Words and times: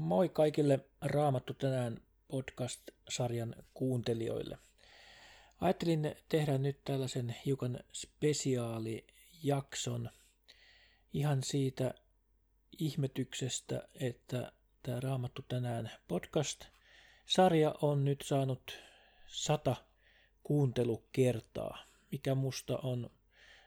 Moi 0.00 0.28
kaikille 0.28 0.80
Raamattu 1.00 1.54
tänään 1.54 2.00
podcast-sarjan 2.28 3.56
kuuntelijoille. 3.74 4.58
Ajattelin 5.60 6.14
tehdä 6.28 6.58
nyt 6.58 6.84
tällaisen 6.84 7.36
hiukan 7.46 7.80
spesiaalijakson 7.92 10.10
ihan 11.12 11.42
siitä 11.42 11.94
ihmetyksestä, 12.78 13.88
että 13.94 14.52
tämä 14.82 15.00
Raamattu 15.00 15.42
tänään 15.48 15.90
podcast-sarja 16.08 17.74
on 17.82 18.04
nyt 18.04 18.22
saanut 18.24 18.78
sata 19.26 19.76
kuuntelukertaa, 20.42 21.78
mikä 22.12 22.34
musta 22.34 22.78
on 22.78 23.10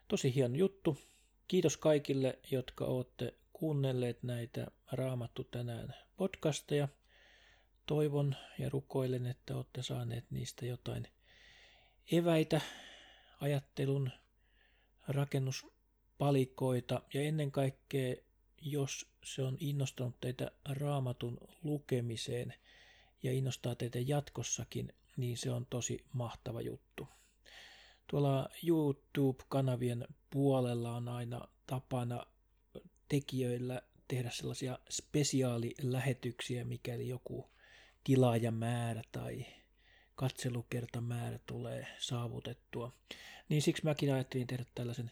tosi 0.08 0.36
hieno 0.36 0.56
juttu. 0.56 0.98
Kiitos 1.48 1.78
kaikille, 1.78 2.40
jotka 2.52 2.86
olette 2.86 3.34
kuunnelleet 3.54 4.24
näitä 4.24 4.68
Raamattu 4.92 5.44
tänään 5.44 6.03
podcasteja. 6.18 6.88
Toivon 7.86 8.36
ja 8.60 8.70
rukoilen, 8.70 9.26
että 9.26 9.56
olette 9.56 9.84
saaneet 9.84 10.32
niistä 10.32 10.66
jotain 10.66 11.08
eväitä, 12.12 12.62
ajattelun, 13.42 14.12
rakennuspalikoita 15.08 17.02
ja 17.14 17.22
ennen 17.22 17.52
kaikkea, 17.52 18.16
jos 18.62 19.12
se 19.24 19.44
on 19.44 19.58
innostanut 19.60 20.20
teitä 20.22 20.52
raamatun 20.70 21.38
lukemiseen 21.64 22.54
ja 23.24 23.32
innostaa 23.32 23.76
teitä 23.76 24.00
jatkossakin, 24.00 24.94
niin 25.18 25.38
se 25.38 25.52
on 25.52 25.66
tosi 25.66 26.06
mahtava 26.14 26.62
juttu. 26.62 27.08
Tuolla 28.08 28.50
YouTube-kanavien 28.68 30.08
puolella 30.30 30.96
on 30.96 31.10
aina 31.10 31.48
tapana 31.68 32.26
tekijöillä 33.10 33.82
tehdä 34.08 34.30
sellaisia 34.30 34.80
spesiaalilähetyksiä, 34.90 36.66
mikäli 36.66 37.08
joku 37.08 37.50
tilaajamäärä 38.04 39.02
tai 39.12 39.46
katselukertamäärä 40.16 41.40
tulee 41.46 41.88
saavutettua. 42.00 42.94
Niin 43.50 43.62
siksi 43.62 43.84
mäkin 43.84 44.14
ajattelin 44.14 44.48
tehdä 44.48 44.66
tällaisen 44.76 45.12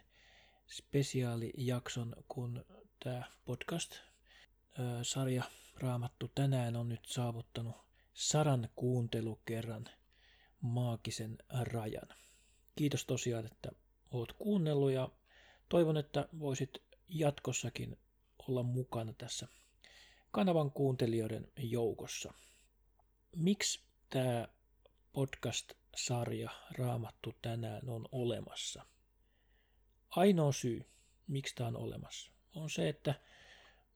spesiaalijakson, 0.67 2.16
kun 2.28 2.66
tämä 3.03 3.23
podcast-sarja 3.45 5.44
Raamattu 5.75 6.31
tänään 6.36 6.75
on 6.75 6.89
nyt 6.89 7.06
saavuttanut 7.06 7.75
sadan 8.14 8.69
kuuntelukerran 8.75 9.89
maagisen 10.62 11.38
rajan. 11.50 12.08
Kiitos 12.75 13.06
tosiaan, 13.06 13.45
että 13.45 13.72
oot 14.12 14.34
kuunnellut 14.34 14.92
ja 14.92 15.09
toivon, 15.69 15.97
että 15.97 16.30
voisit 16.39 16.81
jatkossakin 17.09 17.97
olla 18.52 18.63
mukana 18.63 19.13
tässä 19.13 19.47
kanavan 20.31 20.71
kuuntelijoiden 20.71 21.52
joukossa. 21.57 22.33
Miksi 23.35 23.80
tämä 24.09 24.47
podcast-sarja 25.13 26.49
Raamattu 26.77 27.33
tänään 27.41 27.89
on 27.89 28.05
olemassa? 28.11 28.85
Ainoa 30.09 30.52
syy, 30.52 30.85
miksi 31.27 31.55
tämä 31.55 31.67
on 31.67 31.77
olemassa, 31.77 32.31
on 32.55 32.69
se, 32.69 32.89
että 32.89 33.16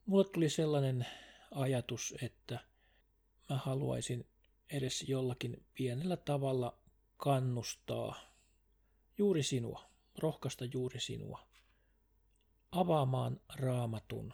mulle 0.06 0.26
tuli 0.26 0.50
sellainen 0.50 1.08
ajatus, 1.52 2.14
että 2.22 2.60
mä 3.50 3.58
haluaisin 3.58 4.26
edes 4.70 5.04
jollakin 5.08 5.66
pienellä 5.74 6.18
tavalla 6.18 6.78
kannustaa 7.18 8.20
juuri 9.18 9.44
sinua, 9.44 9.90
rohkaista 10.18 10.66
juuri 10.66 11.00
sinua 11.00 11.55
avaamaan 12.72 13.42
raamatun 13.56 14.34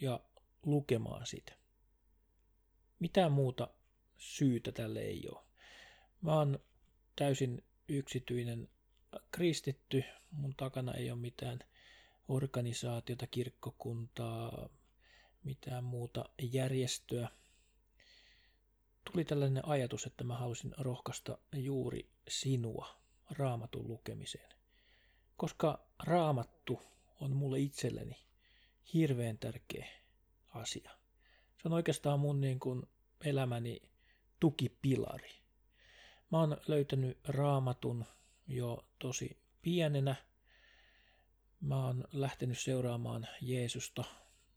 ja 0.00 0.20
lukemaan 0.66 1.26
sitä. 1.26 1.52
Mitään 2.98 3.32
muuta 3.32 3.68
syytä 4.18 4.72
tälle 4.72 5.00
ei 5.00 5.28
ole. 5.32 5.44
Mä 6.20 6.34
oon 6.34 6.58
täysin 7.16 7.64
yksityinen 7.88 8.68
kristitty, 9.32 10.04
mun 10.30 10.54
takana 10.56 10.94
ei 10.94 11.10
ole 11.10 11.20
mitään 11.20 11.58
organisaatiota, 12.28 13.26
kirkkokuntaa, 13.26 14.68
mitään 15.44 15.84
muuta 15.84 16.24
järjestöä. 16.42 17.28
Tuli 19.12 19.24
tällainen 19.24 19.68
ajatus, 19.68 20.06
että 20.06 20.24
mä 20.24 20.36
halusin 20.36 20.74
rohkaista 20.78 21.38
juuri 21.54 22.10
sinua 22.28 22.88
raamatun 23.30 23.88
lukemiseen. 23.88 24.52
Koska 25.36 25.86
raamattu 25.98 26.82
on 27.18 27.36
mulle 27.36 27.58
itselleni 27.58 28.16
hirveän 28.94 29.38
tärkeä 29.38 29.86
asia. 30.48 30.90
Se 31.62 31.68
on 31.68 31.72
oikeastaan 31.72 32.20
mun 32.20 32.40
niin 32.40 32.60
kuin 32.60 32.82
elämäni 33.24 33.82
tukipilari. 34.40 35.30
Mä 36.30 36.40
oon 36.40 36.56
löytänyt 36.66 37.18
raamatun 37.28 38.04
jo 38.46 38.88
tosi 38.98 39.36
pienenä. 39.62 40.16
Mä 41.60 41.86
oon 41.86 42.04
lähtenyt 42.12 42.58
seuraamaan 42.58 43.28
Jeesusta, 43.40 44.04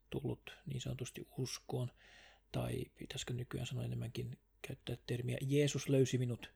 tullut 0.09 0.57
niin 0.65 0.81
sanotusti 0.81 1.27
uskoon, 1.37 1.91
tai 2.51 2.85
pitäisikö 2.97 3.33
nykyään 3.33 3.67
sanoa 3.67 3.83
enemmänkin 3.83 4.39
käyttää 4.61 4.97
termiä 5.07 5.37
Jeesus 5.41 5.89
löysi 5.89 6.17
minut 6.17 6.51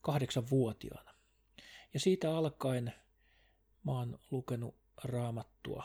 kahdeksanvuotiaana. 0.00 1.14
Ja 1.94 2.00
siitä 2.00 2.36
alkaen 2.36 2.92
mä 3.84 3.92
oon 3.92 4.18
lukenut 4.30 4.74
raamattua 5.04 5.84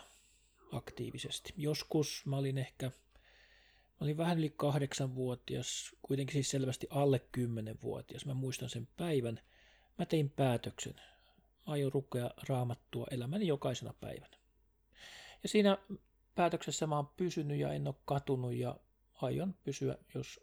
aktiivisesti. 0.72 1.54
Joskus 1.58 2.26
mä 2.26 2.38
olin 2.38 2.58
ehkä, 2.58 2.86
mä 2.86 3.98
olin 4.00 4.18
vähän 4.18 4.38
yli 4.38 4.54
kahdeksanvuotias, 4.58 5.96
kuitenkin 6.02 6.34
siis 6.34 6.52
selvästi 6.52 6.88
alle 6.90 7.20
kymmenenvuotias. 7.32 8.26
Mä 8.26 8.34
muistan 8.34 8.70
sen 8.70 8.88
päivän. 8.98 9.42
Mä 9.98 10.06
tein 10.06 10.30
päätöksen. 10.30 10.96
Mä 10.96 11.02
aion 11.66 11.94
rukea 11.94 12.32
raamattua 12.50 13.08
elämäni 13.12 13.48
jokaisena 13.48 13.94
päivänä. 13.94 14.38
Ja 15.44 15.50
siinä 15.50 15.78
päätöksessä 16.36 16.88
mä 16.88 16.96
oon 16.96 17.08
pysynyt 17.08 17.60
ja 17.60 17.74
en 17.74 17.88
ole 17.88 17.96
katunut 18.06 18.54
ja 18.54 18.80
aion 19.14 19.56
pysyä, 19.64 19.98
jos 20.16 20.40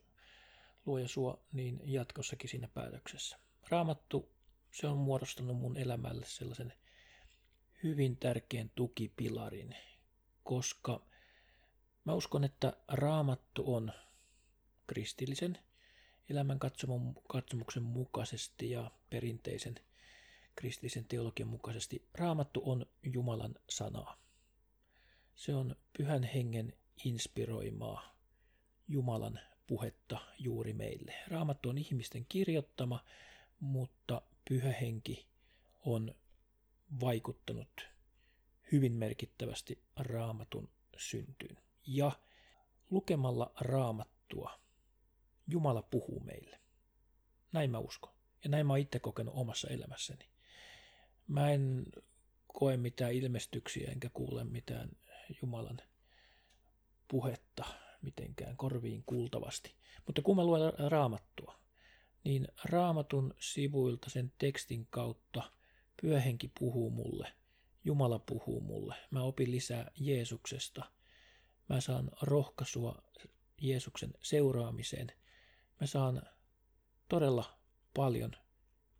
luoja 0.87 1.09
suo, 1.09 1.43
niin 1.53 1.81
jatkossakin 1.85 2.51
siinä 2.51 2.69
päätöksessä. 2.69 3.39
Raamattu, 3.69 4.33
se 4.71 4.87
on 4.87 4.97
muodostanut 4.97 5.57
mun 5.57 5.77
elämälle 5.77 6.27
sellaisen 6.27 6.73
hyvin 7.83 8.17
tärkeän 8.17 8.71
tukipilarin, 8.75 9.77
koska 10.45 11.07
mä 12.05 12.15
uskon, 12.15 12.45
että 12.45 12.77
raamattu 12.89 13.75
on 13.75 13.93
kristillisen 14.87 15.59
elämän 16.31 16.59
katsomuksen 17.29 17.83
mukaisesti 17.83 18.71
ja 18.71 18.91
perinteisen 19.11 19.75
kristillisen 20.57 21.05
teologian 21.05 21.49
mukaisesti 21.49 22.09
raamattu 22.15 22.63
on 22.65 22.87
Jumalan 23.03 23.55
sanaa. 23.71 24.23
Se 25.35 25.55
on 25.55 25.77
pyhän 25.99 26.23
hengen 26.23 26.73
inspiroimaa 27.05 28.17
Jumalan 28.89 29.41
puhetta 29.67 30.19
juuri 30.39 30.73
meille. 30.73 31.15
Raamattu 31.29 31.69
on 31.69 31.79
ihmisten 31.79 32.27
kirjoittama, 32.29 33.05
mutta 33.61 34.23
pyhä 34.49 34.73
henki 34.73 35.27
on 35.85 36.15
vaikuttanut 37.01 37.89
hyvin 38.73 38.93
merkittävästi 38.93 39.83
raamatun 39.97 40.71
syntyyn. 40.97 41.59
Ja 41.87 42.13
lukemalla 42.91 43.53
raamattua 43.61 44.61
Jumala 45.47 45.83
puhuu 45.83 46.21
meille. 46.21 46.61
Näin 47.53 47.71
mä 47.71 47.79
uskon. 47.79 48.13
Ja 48.45 48.51
näin 48.51 48.67
mä 48.67 48.73
oon 48.73 48.81
itse 48.81 48.99
kokenut 48.99 49.35
omassa 49.37 49.69
elämässäni. 49.69 50.29
Mä 51.27 51.51
en 51.51 51.87
koe 52.47 52.77
mitään 52.77 53.13
ilmestyksiä 53.13 53.91
enkä 53.91 54.11
kuule 54.15 54.45
mitään 54.45 54.91
Jumalan 55.43 55.79
puhetta 57.09 57.65
mitenkään 58.03 58.57
korviin 58.57 59.03
kuultavasti. 59.07 59.75
Mutta 60.07 60.23
kun 60.23 60.37
mä 60.37 60.45
luen 60.45 60.73
raamattua, 60.91 61.61
niin 62.25 62.49
raamatun 62.65 63.35
sivuilta 63.39 64.11
sen 64.11 64.33
tekstin 64.39 64.87
kautta– 64.91 65.43
Pyöhenki 66.03 66.53
puhuu 66.59 66.91
mulle, 66.91 67.33
Jumala 67.85 68.19
puhuu 68.19 68.61
mulle, 68.61 68.95
mä 69.11 69.23
opin 69.23 69.51
lisää 69.51 69.91
Jeesuksesta, 70.01 70.85
mä 71.69 71.81
saan 71.81 72.11
rohkaisua 72.23 73.03
Jeesuksen 73.61 74.15
seuraamiseen, 74.23 75.13
mä 75.81 75.87
saan 75.87 76.23
todella 77.09 77.59
paljon 77.95 78.33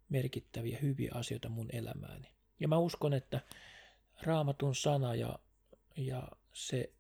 merkittäviä 0.09 0.79
hyviä 0.83 1.11
asioita 1.15 1.49
mun 1.49 1.69
elämääni. 1.73 2.29
Ja 2.61 2.69
mä 2.69 2.79
uskon, 2.79 3.13
että 3.13 3.41
raamatun 4.23 4.75
sana 4.75 5.15
ja, 5.15 5.39
ja 5.97 6.29
se, 6.53 6.93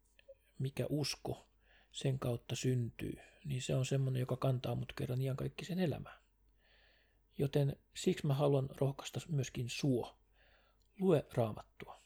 mikä 0.58 0.86
usko 0.88 1.48
sen 1.92 2.18
kautta 2.18 2.56
syntyy, 2.56 3.18
niin 3.44 3.62
se 3.62 3.74
on 3.74 3.86
semmoinen, 3.86 4.20
joka 4.20 4.36
kantaa 4.36 4.74
mut 4.74 4.92
kerran 4.92 5.22
ihan 5.22 5.36
kaikki 5.36 5.64
sen 5.64 5.78
elämään. 5.78 6.21
Joten 7.38 7.76
siksi 7.94 8.26
mä 8.26 8.34
haluan 8.34 8.68
rohkaista 8.80 9.20
myöskin 9.28 9.68
suo. 9.68 10.18
Lue 11.00 11.26
raamattua. 11.34 12.02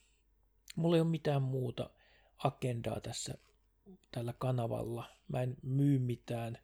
Mulla 0.77 0.97
ei 0.97 1.01
ole 1.01 1.09
mitään 1.11 1.43
muuta 1.43 1.91
agendaa 2.39 3.01
tässä 3.01 3.35
tällä 4.11 4.35
kanavalla. 4.39 5.11
Mä 5.29 5.43
en 5.43 5.57
myy 5.63 5.99
mitään, 5.99 6.59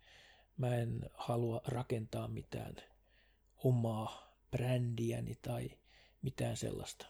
mä 0.56 0.76
en 0.76 1.10
halua 1.14 1.60
rakentaa 1.64 2.28
mitään 2.28 2.76
omaa 3.56 4.36
brändiäni 4.50 5.34
tai 5.42 5.70
mitään 6.22 6.56
sellaista. 6.56 7.06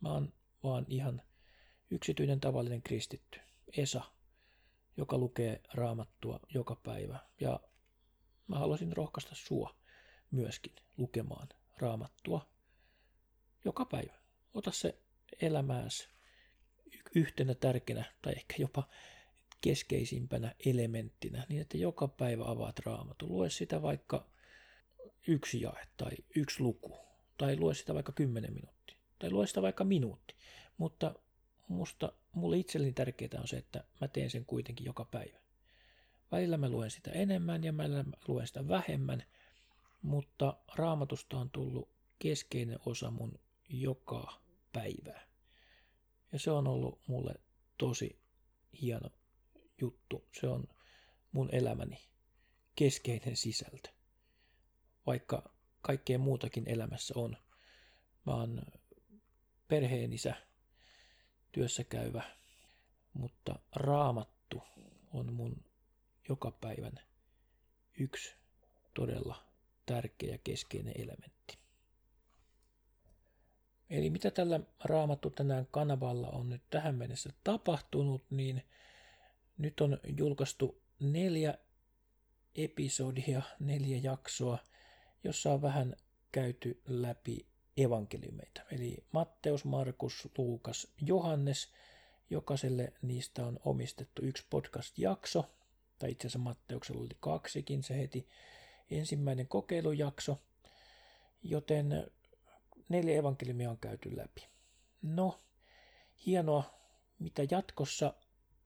Mä 0.00 0.12
oon 0.12 0.32
vaan 0.62 0.86
ihan 0.88 1.22
yksityinen 1.90 2.40
tavallinen 2.40 2.82
kristitty, 2.82 3.40
Esa, 3.76 4.02
joka 4.96 5.18
lukee 5.18 5.60
raamattua 5.74 6.40
joka 6.54 6.76
päivä. 6.76 7.18
Ja 7.40 7.60
mä 8.46 8.58
haluaisin 8.58 8.96
rohkaista 8.96 9.34
sua 9.34 9.76
myöskin 10.34 10.72
lukemaan 10.96 11.48
raamattua 11.78 12.48
joka 13.64 13.84
päivä. 13.84 14.14
Ota 14.54 14.70
se 14.70 14.98
elämääsi 15.40 16.08
yhtenä 17.14 17.54
tärkeänä 17.54 18.04
tai 18.22 18.32
ehkä 18.32 18.54
jopa 18.58 18.88
keskeisimpänä 19.60 20.54
elementtinä, 20.66 21.46
niin 21.48 21.60
että 21.60 21.76
joka 21.78 22.08
päivä 22.08 22.44
avaat 22.46 22.78
raamatun. 22.78 23.32
Lue 23.32 23.50
sitä 23.50 23.82
vaikka 23.82 24.30
yksi 25.26 25.60
jae 25.60 25.86
tai 25.96 26.10
yksi 26.36 26.62
luku, 26.62 26.98
tai 27.38 27.56
lue 27.56 27.74
sitä 27.74 27.94
vaikka 27.94 28.12
kymmenen 28.12 28.52
minuuttia, 28.52 28.98
tai 29.18 29.30
lue 29.30 29.46
sitä 29.46 29.62
vaikka 29.62 29.84
minuutti. 29.84 30.34
Mutta 30.76 31.14
musta, 31.68 32.12
mulle 32.32 32.58
itselleni 32.58 32.92
tärkeää 32.92 33.40
on 33.40 33.48
se, 33.48 33.56
että 33.56 33.84
mä 34.00 34.08
teen 34.08 34.30
sen 34.30 34.44
kuitenkin 34.44 34.84
joka 34.84 35.04
päivä. 35.04 35.38
Välillä 36.32 36.56
mä 36.56 36.68
luen 36.68 36.90
sitä 36.90 37.10
enemmän 37.10 37.64
ja 37.64 37.72
mä 37.72 37.84
luen 38.28 38.46
sitä 38.46 38.68
vähemmän, 38.68 39.22
mutta 40.04 40.56
raamatusta 40.74 41.38
on 41.38 41.50
tullut 41.50 41.88
keskeinen 42.18 42.78
osa 42.86 43.10
mun 43.10 43.38
joka 43.68 44.42
päivää. 44.72 45.26
Ja 46.32 46.38
se 46.38 46.50
on 46.50 46.66
ollut 46.66 47.00
mulle 47.06 47.34
tosi 47.78 48.18
hieno 48.80 49.10
juttu. 49.80 50.28
Se 50.40 50.48
on 50.48 50.64
mun 51.32 51.48
elämäni 51.52 51.98
keskeinen 52.76 53.36
sisältö. 53.36 53.88
Vaikka 55.06 55.54
kaikkea 55.80 56.18
muutakin 56.18 56.68
elämässä 56.68 57.14
on. 57.16 57.36
Mä 58.26 58.34
oon 58.34 58.62
perheenisä, 59.68 60.34
työssä 61.52 61.84
käyvä, 61.84 62.22
mutta 63.12 63.58
raamattu 63.72 64.62
on 65.12 65.32
mun 65.32 65.64
joka 66.28 66.50
päivän 66.50 67.00
yksi 67.98 68.34
todella 68.94 69.53
tärkeä 69.86 70.32
ja 70.32 70.38
keskeinen 70.38 70.94
elementti. 70.96 71.58
Eli 73.90 74.10
mitä 74.10 74.30
tällä 74.30 74.60
Raamattu 74.84 75.30
tänään 75.30 75.66
kanavalla 75.70 76.28
on 76.28 76.50
nyt 76.50 76.62
tähän 76.70 76.94
mennessä 76.94 77.30
tapahtunut, 77.44 78.24
niin 78.30 78.62
nyt 79.58 79.80
on 79.80 79.98
julkaistu 80.16 80.82
neljä 81.00 81.54
episodia, 82.54 83.42
neljä 83.60 83.98
jaksoa, 84.02 84.58
jossa 85.24 85.52
on 85.52 85.62
vähän 85.62 85.96
käyty 86.32 86.82
läpi 86.86 87.46
evankeliumeita. 87.76 88.60
Eli 88.72 89.04
Matteus, 89.12 89.64
Markus, 89.64 90.28
Luukas, 90.38 90.92
Johannes. 91.00 91.72
Jokaiselle 92.30 92.92
niistä 93.02 93.46
on 93.46 93.60
omistettu 93.64 94.22
yksi 94.22 94.46
podcast-jakso, 94.50 95.44
tai 95.98 96.10
itse 96.10 96.26
asiassa 96.26 96.38
Matteuksella 96.38 97.00
oli 97.00 97.16
kaksikin, 97.20 97.82
se 97.82 97.98
heti 97.98 98.28
ensimmäinen 98.90 99.48
kokeilujakso, 99.48 100.42
joten 101.42 102.10
neljä 102.88 103.18
evankeliumia 103.18 103.70
on 103.70 103.78
käyty 103.78 104.16
läpi. 104.16 104.48
No, 105.02 105.38
hienoa, 106.26 106.74
mitä 107.18 107.42
jatkossa 107.50 108.14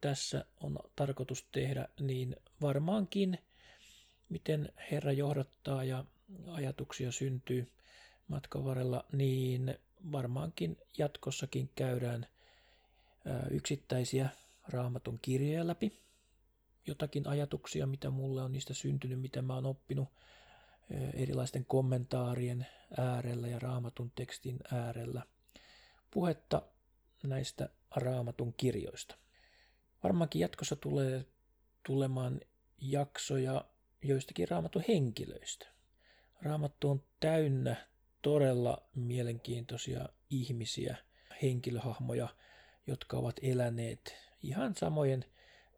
tässä 0.01 0.45
on 0.61 0.79
tarkoitus 0.97 1.47
tehdä, 1.53 1.89
niin 2.01 2.37
varmaankin 2.61 3.39
miten 4.29 4.73
Herra 4.91 5.13
johdattaa 5.13 5.85
ja 5.85 6.05
ajatuksia 6.47 7.13
syntyy 7.13 7.73
matkan 8.29 8.65
varrella, 8.65 9.05
niin 9.13 9.79
varmaankin 10.13 10.77
jatkossakin 10.99 11.71
käydään 11.75 12.27
yksittäisiä 13.51 14.29
raamatun 14.69 15.19
kirjoja 15.23 15.67
läpi. 15.67 15.93
Jotakin 16.89 17.29
ajatuksia, 17.29 17.87
mitä 17.87 18.11
mulle 18.11 18.43
on 18.43 18.53
niistä 18.53 18.75
syntynyt, 18.75 19.21
mitä 19.21 19.43
mä 19.43 19.55
oon 19.55 19.67
oppinut 19.67 20.09
erilaisten 21.15 21.65
kommentaarien 21.65 22.67
äärellä 22.99 23.49
ja 23.49 23.59
raamatun 23.59 24.13
tekstin 24.15 24.59
äärellä. 24.73 25.23
Puhetta 26.11 26.63
näistä 27.23 27.69
raamatun 27.97 28.55
kirjoista. 28.57 29.19
Varmaankin 30.03 30.41
jatkossa 30.41 30.77
tulee 30.77 31.25
tulemaan 31.87 32.41
jaksoja 32.81 33.65
joistakin 34.03 34.49
raamatun 34.49 34.85
henkilöistä. 34.89 35.67
Raamattu 36.43 36.91
on 36.91 37.03
täynnä 37.21 37.77
todella 38.23 38.89
mielenkiintoisia 38.95 40.09
ihmisiä, 40.31 40.97
henkilöhahmoja, 41.43 42.29
jotka 42.87 43.17
ovat 43.17 43.37
eläneet 43.43 44.15
ihan 44.43 44.75
samojen 44.75 45.25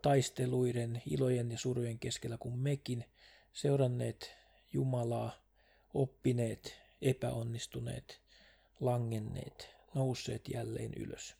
taisteluiden, 0.02 1.02
ilojen 1.06 1.50
ja 1.50 1.58
surujen 1.58 1.98
keskellä 1.98 2.38
kuin 2.38 2.58
mekin, 2.58 3.04
seuranneet 3.52 4.34
Jumalaa, 4.72 5.32
oppineet, 5.94 6.76
epäonnistuneet, 7.02 8.20
langenneet, 8.80 9.74
nousseet 9.94 10.48
jälleen 10.48 10.94
ylös. 10.94 11.36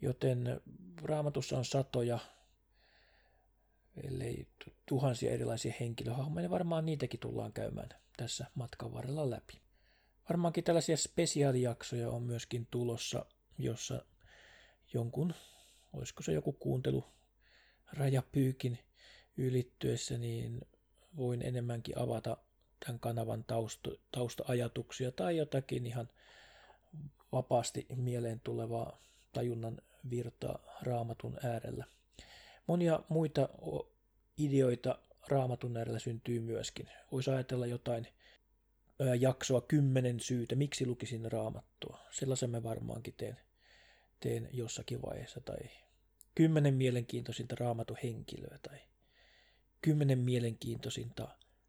Joten 0.00 0.60
raamatussa 1.02 1.58
on 1.58 1.64
satoja, 1.64 2.18
ellei 4.04 4.48
tuhansia 4.86 5.32
erilaisia 5.32 5.74
henkilöhahmoja, 5.80 6.42
niin 6.42 6.50
varmaan 6.50 6.86
niitäkin 6.86 7.20
tullaan 7.20 7.52
käymään 7.52 7.88
tässä 8.16 8.46
matkan 8.54 8.94
varrella 8.94 9.30
läpi. 9.30 9.60
Varmaankin 10.28 10.64
tällaisia 10.64 10.96
spesiaalijaksoja 10.96 12.10
on 12.10 12.22
myöskin 12.22 12.66
tulossa, 12.70 13.26
jossa 13.58 14.04
jonkun, 14.94 15.34
olisiko 15.92 16.22
se 16.22 16.32
joku 16.32 16.52
kuuntelu 16.52 17.04
rajapyykin 17.92 18.78
ylittyessä, 19.36 20.18
niin 20.18 20.60
voin 21.16 21.42
enemmänkin 21.42 21.98
avata 21.98 22.36
tämän 22.86 23.00
kanavan 23.00 23.44
tausta, 23.44 23.90
tausta-ajatuksia 24.12 25.12
tai 25.12 25.36
jotakin 25.36 25.86
ihan 25.86 26.08
vapaasti 27.32 27.86
mieleen 27.96 28.40
tulevaa 28.40 29.00
tajunnan 29.32 29.78
virtaa 30.10 30.58
raamatun 30.82 31.38
äärellä. 31.42 31.84
Monia 32.66 33.00
muita 33.08 33.48
ideoita 34.38 34.98
raamatun 35.28 35.76
äärellä 35.76 35.98
syntyy 35.98 36.40
myöskin. 36.40 36.88
Voisi 37.12 37.30
ajatella 37.30 37.66
jotain 37.66 38.06
jaksoa 39.20 39.60
kymmenen 39.60 40.20
syytä, 40.20 40.54
miksi 40.54 40.86
lukisin 40.86 41.32
raamattua. 41.32 41.98
Sellaisen 42.10 42.50
mä 42.50 42.62
varmaankin 42.62 43.14
teen, 43.16 43.36
teen 44.20 44.48
jossakin 44.52 45.02
vaiheessa. 45.02 45.40
Tai 45.40 45.58
kymmenen 46.38 46.74
mielenkiintoisinta 46.74 47.56
raamatun 47.60 47.96
henkilöä 48.02 48.58
tai 48.62 48.78
kymmenen 49.82 50.18
mielenkiintoisinta 50.18 51.28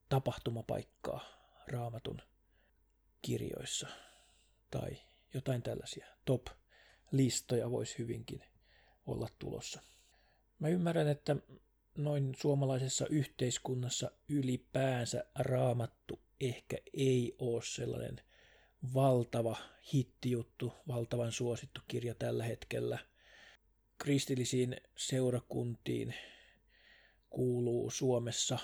tapahtumapaikkaa 0.09 1.21
raamatun 1.67 2.21
kirjoissa 3.21 3.87
tai 4.71 4.97
jotain 5.33 5.61
tällaisia 5.61 6.07
top-listoja 6.25 7.71
voisi 7.71 7.97
hyvinkin 7.97 8.43
olla 9.05 9.27
tulossa. 9.39 9.81
Mä 10.59 10.67
ymmärrän, 10.67 11.07
että 11.07 11.35
noin 11.97 12.35
suomalaisessa 12.41 13.07
yhteiskunnassa 13.07 14.11
ylipäänsä 14.27 15.23
raamattu 15.35 16.19
ehkä 16.39 16.77
ei 16.93 17.35
ole 17.39 17.61
sellainen 17.63 18.21
valtava 18.93 19.55
hittijuttu, 19.93 20.73
valtavan 20.87 21.31
suosittu 21.31 21.81
kirja 21.87 22.15
tällä 22.15 22.43
hetkellä. 22.43 23.08
Kristillisiin 23.99 24.77
seurakuntiin 24.97 26.13
kuuluu 27.29 27.89
Suomessa 27.89 28.59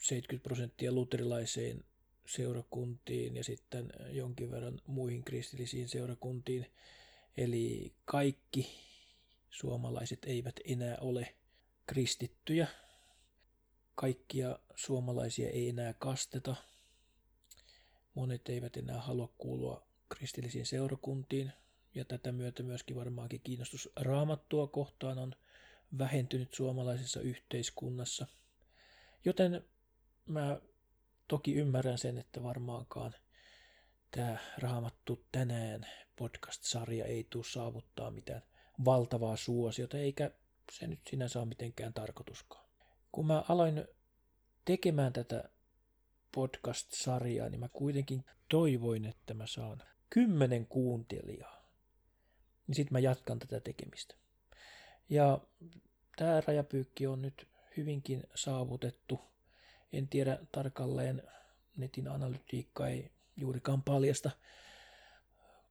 70 0.00 0.42
prosenttia 0.42 0.92
luterilaiseen 0.92 1.84
seurakuntiin 2.26 3.36
ja 3.36 3.44
sitten 3.44 3.92
jonkin 4.10 4.50
verran 4.50 4.80
muihin 4.86 5.24
kristillisiin 5.24 5.88
seurakuntiin. 5.88 6.66
Eli 7.36 7.92
kaikki 8.04 8.70
suomalaiset 9.50 10.24
eivät 10.24 10.54
enää 10.64 10.96
ole 11.00 11.34
kristittyjä. 11.86 12.68
Kaikkia 13.94 14.58
suomalaisia 14.74 15.50
ei 15.50 15.68
enää 15.68 15.94
kasteta. 15.98 16.56
Monet 18.14 18.48
eivät 18.48 18.76
enää 18.76 19.00
halua 19.00 19.32
kuulua 19.38 19.86
kristillisiin 20.08 20.66
seurakuntiin, 20.66 21.52
ja 21.94 22.04
tätä 22.04 22.32
myötä 22.32 22.62
myöskin 22.62 22.96
varmaankin 22.96 23.40
kiinnostus 23.40 23.88
raamattua 23.96 24.66
kohtaan 24.66 25.18
on 25.18 25.34
vähentynyt 25.98 26.54
suomalaisessa 26.54 27.20
yhteiskunnassa. 27.20 28.26
Joten 29.24 29.64
mä 30.26 30.60
toki 31.28 31.54
ymmärrän 31.54 31.98
sen, 31.98 32.18
että 32.18 32.42
varmaankaan 32.42 33.14
tämä 34.10 34.38
Raamattu 34.58 35.24
tänään 35.32 35.86
podcast-sarja 36.16 37.04
ei 37.04 37.26
tule 37.30 37.44
saavuttaa 37.44 38.10
mitään 38.10 38.42
valtavaa 38.84 39.36
suosiota, 39.36 39.98
eikä 39.98 40.30
se 40.72 40.86
nyt 40.86 41.00
sinänsä 41.10 41.40
on 41.40 41.48
mitenkään 41.48 41.94
tarkoituskaan. 41.94 42.68
Kun 43.12 43.26
mä 43.26 43.44
aloin 43.48 43.84
tekemään 44.64 45.12
tätä 45.12 45.50
podcast-sarjaa, 46.34 47.48
niin 47.48 47.60
mä 47.60 47.68
kuitenkin 47.68 48.24
toivoin, 48.48 49.04
että 49.04 49.34
mä 49.34 49.46
saan 49.46 49.82
kymmenen 50.10 50.66
kuuntelijaa. 50.66 51.59
Niin 52.70 52.76
sit 52.76 52.90
mä 52.90 52.98
jatkan 52.98 53.38
tätä 53.38 53.60
tekemistä. 53.60 54.14
Ja 55.08 55.38
tämä 56.16 56.40
rajapyykki 56.46 57.06
on 57.06 57.22
nyt 57.22 57.48
hyvinkin 57.76 58.22
saavutettu. 58.34 59.20
En 59.92 60.08
tiedä 60.08 60.38
tarkalleen, 60.52 61.22
netin 61.76 62.08
analytiikka 62.08 62.88
ei 62.88 63.10
juurikaan 63.36 63.82
paljasta 63.82 64.30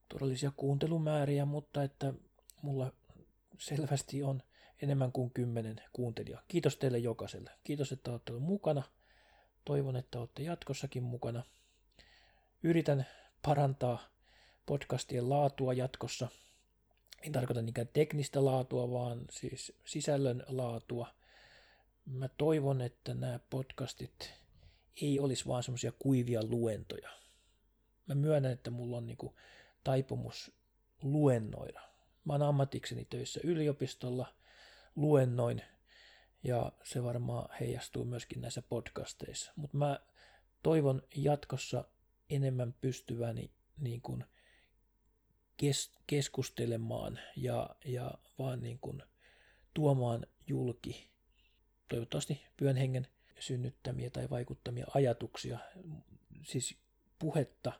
todellisia 0.09 0.51
kuuntelumääriä, 0.57 1.45
mutta 1.45 1.83
että 1.83 2.13
mulla 2.61 2.93
selvästi 3.57 4.23
on 4.23 4.43
enemmän 4.81 5.11
kuin 5.11 5.31
kymmenen 5.31 5.81
kuuntelijaa. 5.93 6.43
Kiitos 6.47 6.77
teille 6.77 6.97
jokaiselle. 6.97 7.51
Kiitos, 7.63 7.91
että 7.91 8.11
olette 8.11 8.31
olleet 8.31 8.47
mukana. 8.47 8.83
Toivon, 9.65 9.95
että 9.95 10.19
olette 10.19 10.43
jatkossakin 10.43 11.03
mukana. 11.03 11.43
Yritän 12.63 13.05
parantaa 13.41 13.99
podcastien 14.65 15.29
laatua 15.29 15.73
jatkossa. 15.73 16.27
En 17.21 17.31
tarkoita 17.31 17.61
niinkään 17.61 17.89
teknistä 17.93 18.45
laatua, 18.45 18.91
vaan 18.91 19.25
siis 19.31 19.73
sisällön 19.85 20.43
laatua. 20.47 21.07
Mä 22.05 22.27
toivon, 22.27 22.81
että 22.81 23.13
nämä 23.13 23.39
podcastit 23.49 24.33
ei 25.01 25.19
olisi 25.19 25.45
vaan 25.45 25.63
semmoisia 25.63 25.91
kuivia 25.91 26.41
luentoja. 26.43 27.09
Mä 28.07 28.15
myönnän, 28.15 28.51
että 28.51 28.71
mulla 28.71 28.97
on 28.97 29.07
niinku 29.07 29.35
taipumus 29.83 30.51
luennoida. 31.01 31.81
Mä 32.25 32.33
oon 32.33 32.41
ammatikseni 32.41 33.05
töissä 33.05 33.39
yliopistolla, 33.43 34.33
luennoin 34.95 35.61
ja 36.43 36.71
se 36.83 37.03
varmaan 37.03 37.49
heijastuu 37.59 38.05
myöskin 38.05 38.41
näissä 38.41 38.61
podcasteissa. 38.61 39.51
Mutta 39.55 39.77
mä 39.77 39.99
toivon 40.63 41.01
jatkossa 41.15 41.85
enemmän 42.29 42.73
pystyväni 42.81 43.51
niin 43.77 44.01
kuin 44.01 44.25
kes- 45.59 45.91
keskustelemaan 46.07 47.19
ja, 47.35 47.69
ja 47.85 48.13
vaan 48.39 48.61
niin 48.61 48.79
kuin 48.79 49.03
tuomaan 49.73 50.25
julki 50.47 51.09
toivottavasti 51.87 52.41
pyön 52.57 52.75
hengen 52.75 53.07
synnyttämiä 53.39 54.09
tai 54.09 54.29
vaikuttamia 54.29 54.85
ajatuksia, 54.93 55.59
siis 56.43 56.77
puhetta 57.19 57.71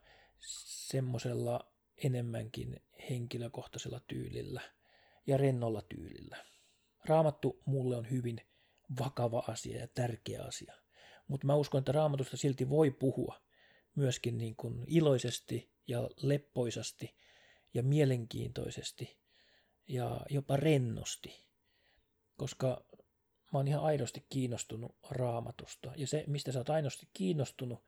semmoisella 0.90 1.72
enemmänkin 2.04 2.82
henkilökohtaisella 3.10 4.00
tyylillä 4.00 4.62
ja 5.28 5.38
rennolla 5.38 5.82
tyylillä. 5.82 6.38
Raamattu 7.06 7.62
mulle 7.66 7.96
on 7.96 8.10
hyvin 8.10 8.42
vakava 9.00 9.44
asia 9.48 9.80
ja 9.80 9.88
tärkeä 9.88 10.44
asia, 10.44 10.74
mutta 11.28 11.48
mä 11.48 11.56
uskon, 11.56 11.80
että 11.80 11.92
raamatusta 11.92 12.38
silti 12.38 12.70
voi 12.70 12.92
puhua 12.92 13.42
myöskin 13.96 14.38
niin 14.38 14.56
kuin 14.56 14.84
iloisesti 14.88 15.72
ja 15.88 16.10
leppoisasti 16.22 17.16
ja 17.74 17.84
mielenkiintoisesti 17.84 19.20
ja 19.88 20.22
jopa 20.30 20.58
rennosti, 20.58 21.46
koska 22.38 22.86
mä 23.54 23.60
oon 23.60 23.68
ihan 23.68 23.84
aidosti 23.84 24.26
kiinnostunut 24.30 24.96
raamatusta. 25.10 25.92
Ja 25.96 26.08
se, 26.08 26.24
mistä 26.28 26.52
sä 26.52 26.60
oot 26.60 26.70
aidosti 26.70 27.10
kiinnostunut, 27.14 27.84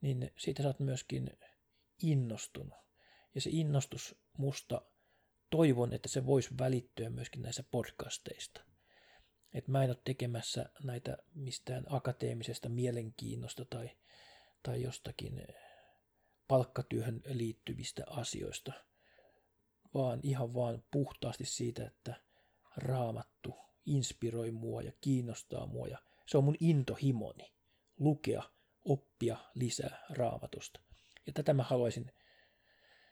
niin 0.00 0.32
siitä 0.38 0.62
sä 0.62 0.68
oot 0.68 0.80
myöskin 0.80 1.30
innostunut. 2.02 2.78
Ja 3.34 3.40
se 3.40 3.50
innostus 3.52 4.14
musta 4.38 4.82
toivon, 5.50 5.92
että 5.92 6.08
se 6.08 6.26
voisi 6.26 6.50
välittyä 6.58 7.10
myöskin 7.10 7.42
näissä 7.42 7.62
podcasteista. 7.70 8.60
Et 9.54 9.68
mä 9.68 9.84
en 9.84 9.90
ole 9.90 9.98
tekemässä 10.04 10.70
näitä 10.82 11.18
mistään 11.34 11.84
akateemisesta 11.88 12.68
mielenkiinnosta 12.68 13.64
tai, 13.64 13.90
tai 14.62 14.82
jostakin 14.82 15.46
palkkatyöhön 16.48 17.22
liittyvistä 17.26 18.04
asioista, 18.06 18.72
vaan 19.94 20.20
ihan 20.22 20.54
vaan 20.54 20.82
puhtaasti 20.90 21.44
siitä, 21.44 21.86
että 21.86 22.14
raamattu 22.76 23.54
inspiroi 23.86 24.50
mua 24.50 24.82
ja 24.82 24.92
kiinnostaa 25.00 25.66
mua 25.66 25.88
ja 25.88 25.98
se 26.26 26.38
on 26.38 26.44
mun 26.44 26.56
intohimoni 26.60 27.52
lukea, 27.98 28.42
oppia 28.84 29.36
lisää 29.54 30.06
raamatusta. 30.10 30.80
Ja 31.26 31.32
tätä 31.32 31.54
mä 31.54 31.62
haluaisin 31.62 32.12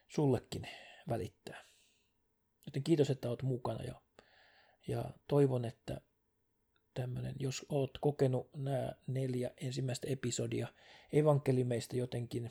sullekin 0.09 0.69
välittää. 1.09 1.65
Joten 2.67 2.85
kiitos, 2.85 3.11
että 3.11 3.29
oot 3.29 3.43
mukana 3.43 3.85
ja, 3.85 4.03
ja 4.89 5.05
toivon, 5.29 5.65
että 5.65 6.01
tämmönen, 6.95 7.35
jos 7.39 7.67
oot 7.69 7.99
kokenut 8.01 8.51
nämä 8.57 8.93
neljä 9.07 9.51
ensimmäistä 9.57 10.07
episodia 10.11 10.69
evankelimeista 11.13 11.97
jotenkin 11.97 12.51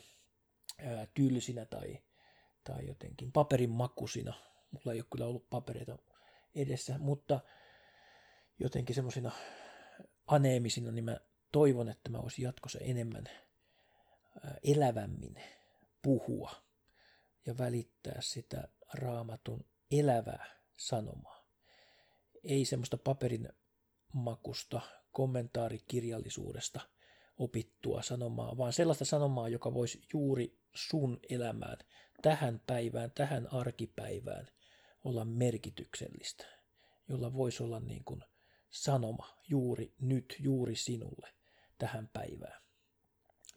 ää, 0.79 1.07
tylsinä 1.13 1.65
tai, 1.65 1.99
tai 2.67 2.87
jotenkin 2.87 3.31
paperin 3.31 3.69
makusina, 3.69 4.33
mulla 4.71 4.93
ei 4.93 4.99
ole 4.99 5.07
kyllä 5.11 5.25
ollut 5.25 5.49
papereita 5.49 5.97
edessä, 6.55 6.97
mutta 6.97 7.39
jotenkin 8.59 8.95
semmoisina 8.95 9.31
aneemisina, 10.27 10.91
niin 10.91 11.05
mä 11.05 11.17
toivon, 11.51 11.89
että 11.89 12.09
mä 12.09 12.21
voisin 12.21 12.43
jatkossa 12.43 12.79
enemmän 12.79 13.23
elävämmin 14.63 15.35
puhua 16.01 16.51
ja 17.45 17.57
välittää 17.57 18.17
sitä 18.21 18.67
raamatun 18.93 19.65
elävää 19.91 20.45
sanomaa. 20.77 21.47
Ei 22.43 22.65
semmoista 22.65 22.97
paperin 22.97 23.49
makusta, 24.13 24.81
kommentaarikirjallisuudesta 25.11 26.81
opittua 27.37 28.01
sanomaa, 28.01 28.57
vaan 28.57 28.73
sellaista 28.73 29.05
sanomaa, 29.05 29.49
joka 29.49 29.73
voisi 29.73 30.01
juuri 30.13 30.59
sun 30.73 31.19
elämään, 31.29 31.77
tähän 32.21 32.61
päivään, 32.67 33.11
tähän 33.11 33.47
arkipäivään 33.53 34.47
olla 35.03 35.25
merkityksellistä, 35.25 36.45
jolla 37.07 37.33
voisi 37.33 37.63
olla 37.63 37.79
niin 37.79 38.03
kuin 38.03 38.23
sanoma 38.69 39.37
juuri 39.49 39.93
nyt, 39.99 40.35
juuri 40.39 40.75
sinulle 40.75 41.29
tähän 41.77 42.09
päivään. 42.13 42.61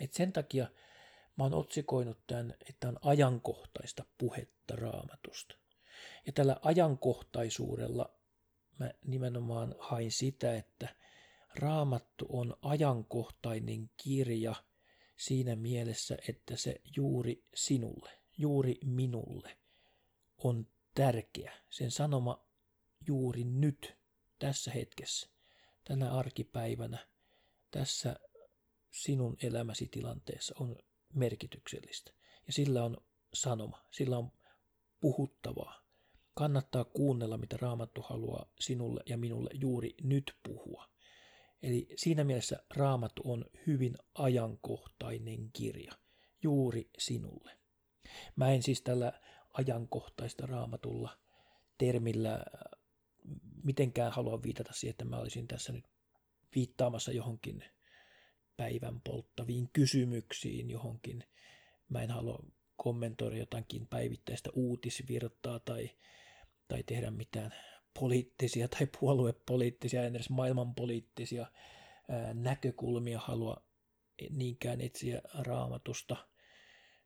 Et 0.00 0.12
sen 0.12 0.32
takia 0.32 0.68
mä 1.36 1.44
oon 1.44 1.54
otsikoinut 1.54 2.26
tämän, 2.26 2.54
että 2.68 2.88
on 2.88 2.98
ajankohtaista 3.02 4.04
puhetta 4.18 4.76
raamatusta. 4.76 5.54
Ja 6.26 6.32
tällä 6.32 6.56
ajankohtaisuudella 6.62 8.14
mä 8.78 8.90
nimenomaan 9.04 9.74
hain 9.78 10.12
sitä, 10.12 10.56
että 10.56 10.88
raamattu 11.54 12.26
on 12.28 12.56
ajankohtainen 12.62 13.90
kirja 13.96 14.54
siinä 15.16 15.56
mielessä, 15.56 16.16
että 16.28 16.56
se 16.56 16.80
juuri 16.96 17.44
sinulle, 17.54 18.19
juuri 18.40 18.78
minulle 18.84 19.58
on 20.38 20.66
tärkeä. 20.94 21.52
Sen 21.70 21.90
sanoma 21.90 22.46
juuri 23.06 23.44
nyt, 23.44 23.96
tässä 24.38 24.70
hetkessä, 24.70 25.30
tänä 25.84 26.12
arkipäivänä, 26.12 27.08
tässä 27.70 28.16
sinun 28.90 29.36
elämäsi 29.42 29.88
tilanteessa 29.90 30.54
on 30.60 30.76
merkityksellistä. 31.14 32.12
Ja 32.46 32.52
sillä 32.52 32.84
on 32.84 32.96
sanoma, 33.34 33.86
sillä 33.90 34.18
on 34.18 34.32
puhuttavaa. 35.00 35.80
Kannattaa 36.34 36.84
kuunnella, 36.84 37.38
mitä 37.38 37.56
Raamattu 37.60 38.02
haluaa 38.02 38.52
sinulle 38.60 39.02
ja 39.06 39.16
minulle 39.16 39.50
juuri 39.54 39.94
nyt 40.02 40.36
puhua. 40.42 40.90
Eli 41.62 41.88
siinä 41.96 42.24
mielessä 42.24 42.64
Raamattu 42.76 43.22
on 43.24 43.44
hyvin 43.66 43.96
ajankohtainen 44.14 45.50
kirja, 45.52 45.92
juuri 46.42 46.90
sinulle. 46.98 47.59
Mä 48.36 48.52
en 48.52 48.62
siis 48.62 48.82
tällä 48.82 49.12
ajankohtaista 49.52 50.46
raamatulla 50.46 51.18
termillä 51.78 52.44
mitenkään 53.64 54.12
halua 54.12 54.42
viitata 54.42 54.72
siihen, 54.72 54.90
että 54.90 55.04
mä 55.04 55.18
olisin 55.18 55.48
tässä 55.48 55.72
nyt 55.72 55.84
viittaamassa 56.54 57.12
johonkin 57.12 57.64
päivän 58.56 59.00
polttaviin 59.00 59.68
kysymyksiin, 59.72 60.70
johonkin. 60.70 61.24
Mä 61.88 62.02
en 62.02 62.10
halua 62.10 62.44
kommentoida 62.76 63.36
jotakin 63.36 63.86
päivittäistä 63.86 64.50
uutisvirtaa 64.54 65.58
tai, 65.58 65.90
tai 66.68 66.82
tehdä 66.82 67.10
mitään 67.10 67.54
poliittisia 68.00 68.68
tai 68.68 68.86
puoluepoliittisia, 69.00 70.04
en 70.04 70.16
edes 70.16 70.30
maailmanpoliittisia 70.30 71.46
näkökulmia 72.34 73.18
halua 73.18 73.64
niinkään 74.30 74.80
etsiä 74.80 75.20
raamatusta. 75.34 76.29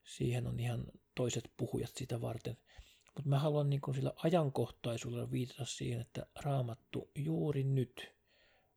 Siihen 0.05 0.47
on 0.47 0.61
ihan 0.61 0.85
toiset 1.15 1.51
puhujat 1.57 1.97
sitä 1.97 2.21
varten. 2.21 2.57
Mutta 3.05 3.29
mä 3.29 3.39
haluan 3.39 3.71
niin 3.71 3.81
sillä 3.95 4.13
ajankohtaisuudella 4.17 5.31
viitata 5.31 5.65
siihen, 5.65 6.01
että 6.01 6.27
raamattu 6.41 7.11
juuri 7.15 7.65
nyt 7.65 8.15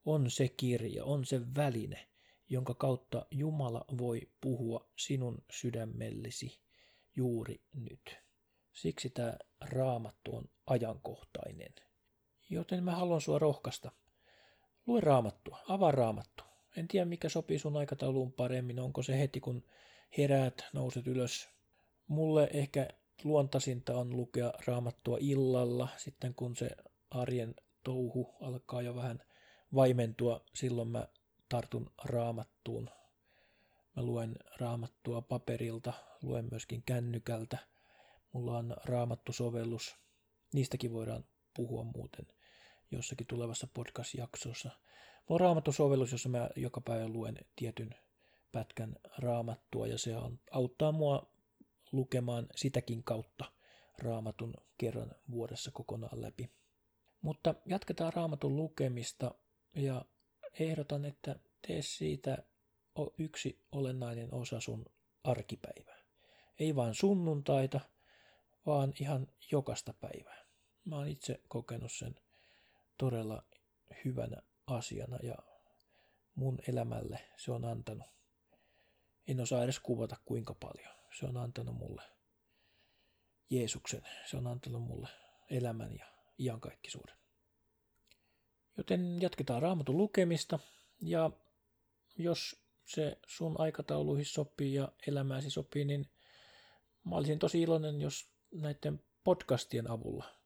on 0.05 0.31
se 0.31 0.49
kirja, 0.49 1.05
on 1.05 1.25
se 1.25 1.41
väline, 1.55 2.07
jonka 2.49 2.73
kautta 2.73 3.25
Jumala 3.31 3.85
voi 3.97 4.21
puhua 4.41 4.89
sinun 4.97 5.43
sydämellesi 5.51 6.59
juuri 7.15 7.61
nyt. 7.73 8.17
Siksi 8.73 9.09
tämä 9.09 9.37
raamattu 9.61 10.35
on 10.35 10.49
ajankohtainen 10.67 11.73
Joten 12.49 12.83
mä 12.83 12.95
haluan 12.95 13.21
sua 13.21 13.39
rohkaista. 13.39 13.91
Lue 14.85 15.01
raamattua, 15.01 15.59
avaa 15.67 15.91
raamattu. 15.91 16.43
En 16.77 16.87
tiedä 16.87 17.05
mikä 17.05 17.29
sopii 17.29 17.59
sun 17.59 17.77
aikatauluun 17.77 18.33
paremmin, 18.33 18.79
onko 18.79 19.03
se 19.03 19.19
heti 19.19 19.39
kun 19.39 19.63
heräät, 20.17 20.65
nouset 20.73 21.07
ylös. 21.07 21.49
Mulle 22.07 22.49
ehkä 22.53 22.87
luontaisinta 23.23 23.97
on 23.97 24.17
lukea 24.17 24.53
raamattua 24.67 25.17
illalla, 25.21 25.87
sitten 25.97 26.33
kun 26.35 26.55
se 26.55 26.69
arjen 27.09 27.55
touhu 27.83 28.35
alkaa 28.41 28.81
jo 28.81 28.95
vähän 28.95 29.19
vaimentua, 29.75 30.45
silloin 30.53 30.87
mä 30.87 31.07
tartun 31.49 31.91
raamattuun. 32.03 32.89
Mä 33.95 34.03
luen 34.03 34.35
raamattua 34.59 35.21
paperilta, 35.21 35.93
luen 36.21 36.47
myöskin 36.51 36.83
kännykältä. 36.83 37.57
Mulla 38.33 38.57
on 38.57 38.75
raamattusovellus. 38.85 39.95
Niistäkin 40.53 40.93
voidaan 40.93 41.25
puhua 41.55 41.83
muuten 41.83 42.27
jossakin 42.91 43.27
tulevassa 43.27 43.67
podcast-jaksossa. 43.73 44.69
Mulla 44.69 45.35
on 45.35 45.39
raamattusovellus, 45.39 46.11
jossa 46.11 46.29
mä 46.29 46.49
joka 46.55 46.81
päivä 46.81 47.07
luen 47.07 47.37
tietyn 47.55 47.95
pätkän 48.51 48.95
raamattua 49.17 49.87
ja 49.87 49.97
se 49.97 50.11
auttaa 50.51 50.91
mua 50.91 51.31
lukemaan 51.91 52.47
sitäkin 52.55 53.03
kautta 53.03 53.45
raamatun 53.99 54.53
kerran 54.77 55.11
vuodessa 55.31 55.71
kokonaan 55.71 56.21
läpi. 56.21 56.49
Mutta 57.21 57.55
jatketaan 57.65 58.13
raamatun 58.13 58.55
lukemista 58.55 59.35
ja 59.75 60.05
ehdotan, 60.59 61.05
että 61.05 61.35
tee 61.67 61.81
siitä 61.81 62.37
yksi 63.17 63.59
olennainen 63.71 64.33
osa 64.33 64.59
sun 64.59 64.85
arkipäivää. 65.23 65.97
Ei 66.59 66.75
vain 66.75 66.95
sunnuntaita, 66.95 67.79
vaan 68.65 68.93
ihan 68.99 69.27
jokasta 69.51 69.93
päivää. 69.93 70.45
Mä 70.85 70.95
oon 70.95 71.07
itse 71.07 71.41
kokenut 71.47 71.91
sen 71.91 72.15
todella 72.97 73.43
hyvänä 74.05 74.41
asiana 74.67 75.17
ja 75.23 75.35
mun 76.35 76.59
elämälle 76.67 77.19
se 77.37 77.51
on 77.51 77.65
antanut, 77.65 78.07
en 79.27 79.39
osaa 79.39 79.63
edes 79.63 79.79
kuvata 79.79 80.15
kuinka 80.25 80.53
paljon, 80.53 80.93
se 81.19 81.25
on 81.25 81.37
antanut 81.37 81.75
mulle 81.75 82.01
Jeesuksen, 83.49 84.01
se 84.25 84.37
on 84.37 84.47
antanut 84.47 84.83
mulle 84.83 85.07
elämän 85.49 85.95
ja 85.95 86.05
iankaikkisuuden. 86.39 87.15
Joten 88.77 89.21
jatketaan 89.21 89.61
raamatun 89.61 89.97
lukemista 89.97 90.59
ja 91.01 91.31
jos 92.17 92.61
se 92.85 93.17
sun 93.27 93.55
aikatauluihin 93.59 94.25
sopii 94.25 94.73
ja 94.73 94.91
elämääsi 95.07 95.49
sopii, 95.49 95.85
niin 95.85 96.09
mä 97.03 97.15
olisin 97.15 97.39
tosi 97.39 97.61
iloinen, 97.61 98.01
jos 98.01 98.29
näiden 98.51 99.03
podcastien 99.23 99.91
avulla 99.91 100.37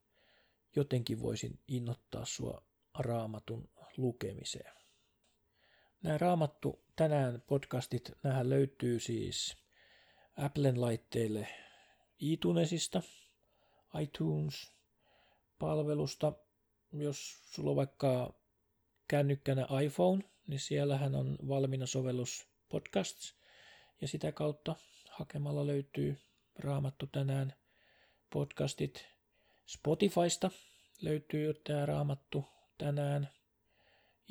jotenkin 0.76 1.22
voisin 1.22 1.60
innoittaa 1.68 2.26
sua 2.26 2.64
raamatun 3.00 3.70
lukemiseen. 3.98 4.74
Nämä 6.04 6.18
raamattu 6.18 6.84
tänään 6.96 7.44
podcastit, 7.48 8.12
nämä 8.24 8.50
löytyy 8.50 9.00
siis 9.00 9.58
Applen 10.38 10.82
laitteille 10.82 11.48
iTunesista, 12.20 13.02
iTunes 14.02 14.72
palvelusta. 15.60 16.34
Jos 16.94 17.42
sulla 17.54 17.70
on 17.70 17.76
vaikka 17.76 18.34
kännykkänä 19.08 19.68
iPhone, 19.84 20.24
niin 20.48 20.60
siellähän 20.60 21.16
on 21.16 21.38
valmiina 21.48 21.86
sovellus 21.86 22.48
podcasts 22.70 23.36
ja 24.02 24.08
sitä 24.08 24.32
kautta 24.32 24.76
hakemalla 25.10 25.68
löytyy 25.68 26.18
raamattu 26.60 27.08
tänään 27.08 27.54
podcastit. 28.30 29.06
Spotifysta 29.66 30.52
löytyy 31.02 31.54
tämä 31.54 31.86
raamattu 31.86 32.46
tänään. 32.78 33.30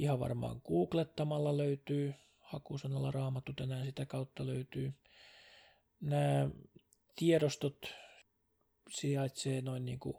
Ihan 0.01 0.21
varmaan 0.21 0.61
googlettamalla 0.65 1.57
löytyy, 1.57 2.15
hakusanalla 2.39 3.11
raamattu 3.11 3.53
tänään 3.53 3.87
sitä 3.87 4.07
kautta 4.07 4.47
löytyy. 4.47 4.93
Nämä 6.01 6.51
tiedostot 7.17 7.95
sijaitsee 8.91 9.61
noin 9.61 9.85
niin 9.85 9.99
kuin 9.99 10.17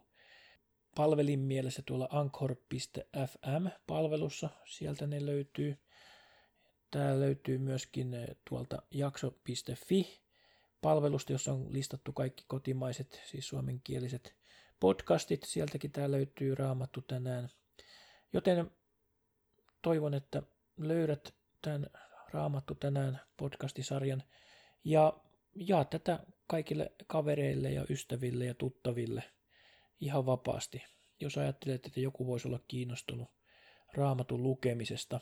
palvelin 0.96 1.40
mielessä 1.40 1.84
tuolla 1.86 2.08
anchor.fm-palvelussa, 2.12 4.50
sieltä 4.66 5.08
ne 5.08 5.26
löytyy. 5.26 5.78
Tää 6.92 7.20
löytyy 7.20 7.58
myöskin 7.58 8.14
eh, 8.14 8.28
tuolta 8.50 8.82
jakso.fi 8.92 10.22
palvelusta, 10.82 11.32
jossa 11.32 11.54
on 11.54 11.74
listattu 11.74 12.14
kaikki 12.14 12.44
kotimaiset, 12.48 13.22
siis 13.26 13.48
suomenkieliset 13.48 14.36
podcastit. 14.80 15.44
Sieltäkin 15.44 15.92
tämä 15.92 16.12
löytyy 16.12 16.56
raamattu 16.56 17.02
tänään. 17.02 17.50
Joten 18.34 18.72
toivon, 19.82 20.14
että 20.14 20.44
löydät 20.78 21.34
tämän 21.62 21.88
raamattu 22.34 22.76
tänään 22.76 23.22
podcastisarjan 23.38 24.24
ja 24.84 25.14
jaa 25.56 25.86
tätä 25.86 26.20
kaikille 26.48 26.92
kavereille 27.08 27.72
ja 27.72 27.86
ystäville 27.90 28.46
ja 28.46 28.54
tuttaville 28.54 29.24
ihan 30.00 30.26
vapaasti. 30.26 30.84
Jos 31.20 31.38
ajattelet, 31.38 31.86
että 31.86 32.00
joku 32.00 32.28
voisi 32.28 32.48
olla 32.48 32.60
kiinnostunut 32.68 33.30
raamatun 33.94 34.44
lukemisesta 34.44 35.20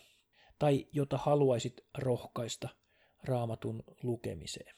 tai 0.59 0.87
jota 0.91 1.17
haluaisit 1.17 1.85
rohkaista 1.97 2.69
raamatun 3.23 3.83
lukemiseen, 4.03 4.75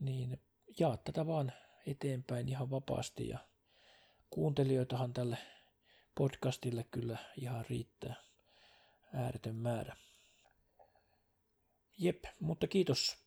niin 0.00 0.40
jaa 0.78 0.96
tätä 0.96 1.26
vaan 1.26 1.52
eteenpäin 1.86 2.48
ihan 2.48 2.70
vapaasti 2.70 3.28
ja 3.28 3.38
kuuntelijoitahan 4.30 5.12
tälle 5.12 5.38
podcastille 6.14 6.84
kyllä 6.90 7.18
ihan 7.36 7.64
riittää 7.70 8.31
ääretön 9.14 9.56
määrä. 9.56 9.96
Jep, 11.98 12.24
mutta 12.40 12.66
kiitos 12.66 13.22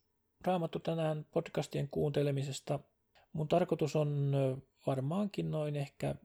Raamattu 0.45 0.80
tänään 0.80 1.26
podcastien 1.32 1.89
kuuntelemisesta. 1.89 2.80
Mun 3.34 3.48
tarkoitus 3.48 3.95
on 3.95 4.34
varmaankin 4.88 5.52
noin 5.52 5.76
ehkä, 5.76 6.15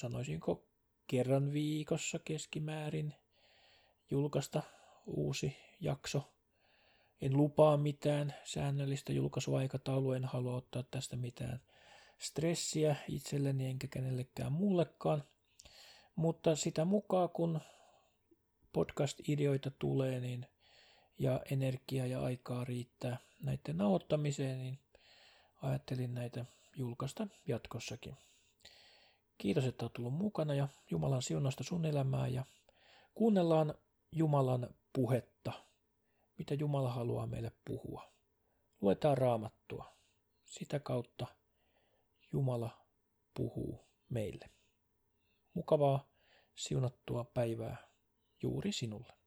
sanoisinko, 0.00 0.64
kerran 1.06 1.52
viikossa 1.52 2.18
keskimäärin 2.18 3.14
julkaista 4.10 4.62
uusi 5.06 5.56
jakso. 5.80 6.32
En 7.20 7.36
lupaa 7.36 7.76
mitään 7.76 8.34
säännöllistä 8.44 9.12
julkaisuaikataulua, 9.12 10.16
en 10.16 10.24
halua 10.24 10.56
ottaa 10.56 10.82
tästä 10.90 11.16
mitään 11.16 11.60
stressiä 12.18 12.96
itselleni 13.08 13.66
enkä 13.66 13.86
kenellekään 13.88 14.52
muullekaan. 14.52 15.24
Mutta 16.16 16.56
sitä 16.56 16.84
mukaan, 16.84 17.28
kun 17.28 17.60
podcast-ideoita 18.72 19.70
tulee, 19.78 20.20
niin 20.20 20.46
ja 21.18 21.40
energiaa 21.50 22.06
ja 22.06 22.22
aikaa 22.22 22.64
riittää 22.64 23.18
näiden 23.42 23.76
nauhoittamiseen, 23.76 24.58
niin 24.58 24.78
ajattelin 25.62 26.14
näitä 26.14 26.44
julkaista 26.76 27.26
jatkossakin. 27.46 28.16
Kiitos, 29.38 29.64
että 29.64 29.84
olet 29.84 29.92
tullut 29.92 30.14
mukana 30.14 30.54
ja 30.54 30.68
Jumalan 30.90 31.22
siunasta 31.22 31.64
sun 31.64 31.84
elämää 31.84 32.28
ja 32.28 32.44
kuunnellaan 33.14 33.74
Jumalan 34.12 34.74
puhetta, 34.92 35.52
mitä 36.38 36.54
Jumala 36.54 36.92
haluaa 36.92 37.26
meille 37.26 37.52
puhua. 37.64 38.12
Luetaan 38.80 39.18
raamattua. 39.18 39.96
Sitä 40.44 40.80
kautta 40.80 41.26
Jumala 42.32 42.86
puhuu 43.34 43.86
meille. 44.08 44.50
Mukavaa, 45.54 46.08
siunattua 46.54 47.24
päivää 47.24 47.89
juuri 48.42 48.72
sinulle. 48.72 49.12